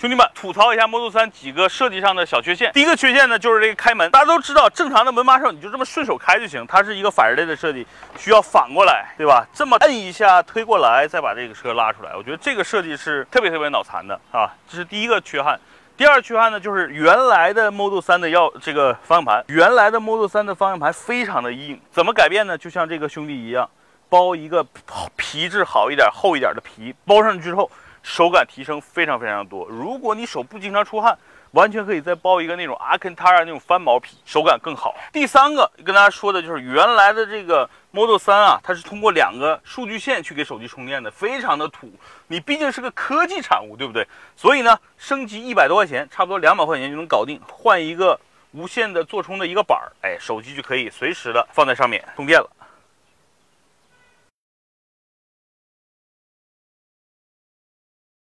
[0.00, 2.72] 兄弟们，吐槽一下 Model 3几个设计上的小缺陷。
[2.72, 4.10] 第一个缺陷呢，就是这个开门。
[4.10, 9.46] 大家都知道，正常的门把手你就这么顺手开就行，它是一个反人类的设计，需要反过来，对吧？
[9.52, 12.16] 这么摁一下推过来，再把这个车拉出来。
[12.16, 15.60] 我觉得这个设计是特别特别脑残的啊，这是第一个缺憾。
[15.98, 22.56] 第二缺憾呢，就是原来的 Model 3的要这个方向盘，原来的 Model 3的方向盘非常的硬，怎么改变呢？
[22.56, 23.68] 就像这个兄弟一样，
[24.08, 24.64] 包一个
[25.16, 27.70] 皮质好一点、厚一点的皮，包上去之后。
[28.02, 29.66] 手感提升非常非常多。
[29.68, 31.16] 如果你手不经常出汗，
[31.52, 34.94] 完全可以再包一个那种阿肯塔尔那种翻毛皮，手感更好。
[35.12, 41.92] 第三个跟大家说的就是原来的这个 Model 3啊，它是通过两个数据线去给手机充电的，非常的土。
[42.28, 44.06] 你毕竟是个科技产物，对不对？
[44.36, 48.18] 所以呢，升级一百多块钱，差不多两百块钱就能搞定，换一个
[48.52, 52.48] 无线的座充的一个板儿，哎，手机就可以随时的放在上面充电了。